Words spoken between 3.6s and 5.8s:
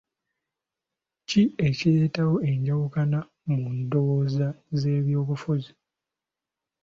ndowooza z'ebyobufuzi?